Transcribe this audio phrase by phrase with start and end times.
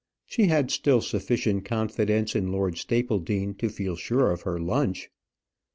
[0.25, 5.11] She had still sufficient confidence in Lord Stapledean to feel sure of her lunch.